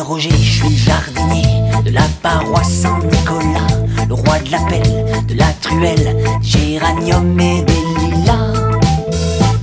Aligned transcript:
Roger, 0.00 0.30
je 0.30 0.66
suis 0.66 0.76
jardinier 0.76 1.62
de 1.84 1.90
la 1.90 2.02
paroisse 2.22 2.70
Saint-Nicolas, 2.82 3.66
le 4.06 4.14
roi 4.14 4.38
de 4.40 4.50
l'appel, 4.50 4.82
de 5.28 5.34
la 5.34 5.50
truelle, 5.62 6.16
géranium 6.42 7.40
et 7.40 7.62
des 7.62 7.72
lilas. 7.72 8.52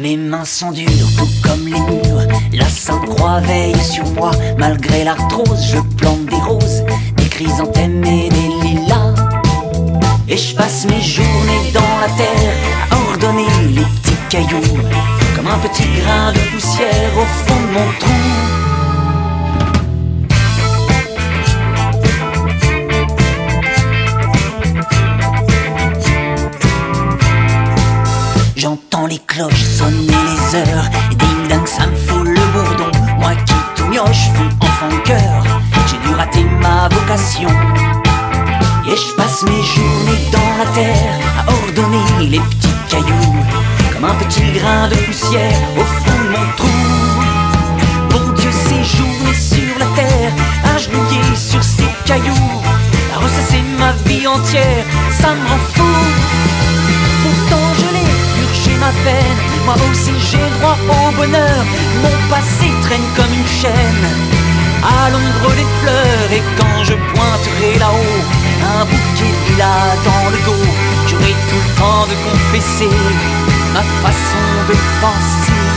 Mes 0.00 0.16
mains 0.16 0.44
sont 0.44 0.70
dures, 0.70 0.88
tout 1.16 1.28
comme 1.42 1.66
les 1.66 1.80
murs. 1.80 2.28
La 2.52 2.68
Sainte 2.68 3.06
Croix 3.06 3.40
veille 3.40 3.74
sur 3.80 4.06
moi, 4.12 4.30
malgré 4.58 5.02
l'arthrose, 5.02 5.66
je 5.72 5.80
plante 5.96 6.26
des 6.26 6.36
roses, 6.36 6.84
des 7.16 7.28
chrysanthèmes 7.28 8.04
et 8.04 8.28
des 8.28 8.68
lilas. 8.68 9.14
Et 10.28 10.36
je 10.36 10.54
passe 10.54 10.86
mes 10.86 11.02
journées 11.02 11.72
dans 11.72 11.80
la 12.00 12.08
terre 12.16 12.54
à 12.92 13.10
ordonner 13.10 13.46
les 13.70 13.82
petits 13.82 14.16
cailloux, 14.28 14.78
comme 15.34 15.48
un 15.48 15.58
petit 15.58 15.88
grain 16.00 16.32
Les 29.06 29.18
cloches 29.18 29.64
sonner 29.64 30.06
les 30.08 30.58
heures 30.58 30.88
ding 31.10 31.48
ding 31.48 31.66
ça 31.66 31.86
me 31.86 31.94
fout 31.94 32.26
le 32.26 32.40
bourdon 32.52 32.90
Moi 33.18 33.32
qui 33.44 33.54
tout 33.76 33.86
mioche 33.88 34.30
fus 34.34 34.56
enfant 34.60 34.88
cœur 35.04 35.44
J'ai 35.86 35.98
dû 35.98 36.14
rater 36.14 36.44
ma 36.62 36.88
vocation. 36.88 37.50
Et 38.88 38.96
je 38.96 39.14
passe 39.14 39.42
mes 39.42 39.62
journées 39.62 40.30
dans 40.32 40.56
la 40.58 40.70
terre 40.72 41.18
À 41.38 41.52
ordonner 41.52 42.30
les 42.30 42.38
petits 42.38 42.74
cailloux 42.88 43.36
Comme 43.92 44.04
un 44.06 44.14
petit 44.24 44.50
grain 44.58 44.88
de 44.88 44.96
poussière 44.96 45.58
Au 45.76 45.82
fond 45.82 46.24
de 46.24 46.30
mon 46.30 46.46
trou. 46.56 46.68
Bon 48.08 48.32
Dieu 48.32 48.50
ces 48.50 48.82
journées 48.96 49.34
sur 49.34 49.78
la 49.78 49.86
terre 49.96 50.32
Agenouillé 50.74 51.36
sur 51.36 51.62
ces 51.62 51.88
cailloux 52.06 52.62
À 53.14 53.18
ressasser 53.18 53.62
ma 53.78 53.92
vie 54.08 54.26
entière 54.26 54.84
Ça 55.20 55.28
me 55.34 55.46
rend 55.46 55.58
fou 55.74 56.23
Moi 59.64 59.74
aussi 59.90 60.12
j'ai 60.18 60.46
droit 60.58 60.78
au 60.88 61.12
bonheur. 61.16 61.64
Mon 62.02 62.28
passé 62.30 62.68
traîne 62.82 63.08
comme 63.16 63.32
une 63.32 63.46
chaîne. 63.46 64.44
À 64.84 65.08
l'ombre 65.08 65.50
des 65.56 65.66
fleurs 65.80 66.30
Et 66.30 66.42
quand 66.58 66.84
je 66.84 66.92
pointerai 66.92 67.78
là-haut 67.78 68.22
Un 68.76 68.84
bouquet 68.84 69.32
de 69.32 69.52
lilas 69.52 69.96
dans 70.04 70.30
le 70.30 70.38
dos 70.44 70.70
J'aurai 71.06 71.34
tout 71.48 71.62
le 71.66 71.74
temps 71.78 72.06
de 72.06 72.16
confesser 72.28 72.90
Ma 73.72 73.80
façon 74.02 74.44
de 74.68 74.74
penser 75.00 75.73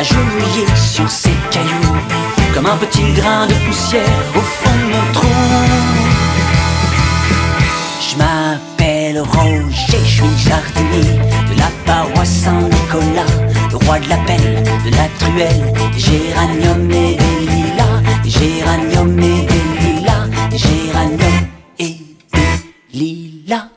agenouillé 0.00 0.64
sur 0.76 1.10
ces 1.10 1.36
cailloux, 1.50 1.96
comme 2.54 2.64
un 2.64 2.76
petit 2.78 3.12
grain 3.12 3.46
de 3.46 3.54
poussière 3.66 4.22
au 4.34 4.40
fond 4.40 4.76
de 4.82 4.86
mon 4.94 5.12
trou. 5.12 5.26
Je 8.00 8.16
m'appelle 8.16 9.20
Roger, 9.20 9.98
je 10.02 10.12
suis 10.14 10.38
jardinier 10.48 11.18
de 11.50 11.58
la 11.58 11.70
paroisse 11.84 12.30
Saint-Nicolas, 12.44 13.32
le 13.70 13.76
roi 13.84 13.98
de 13.98 14.08
l'appel, 14.08 14.64
de 14.86 14.90
la 14.96 15.06
truelle, 15.18 15.64
des 15.92 16.00
géraniums 16.00 16.90
et 16.90 17.16
des 17.22 17.36
lilas, 17.52 18.00
des 18.24 18.30
géraniums 18.30 19.18
et 19.18 19.46
des 19.52 19.64
lilas, 19.82 20.26
des 20.50 20.58
géraniums 20.58 21.46
et 21.78 21.98
des 22.32 22.98
lilas. 22.98 23.68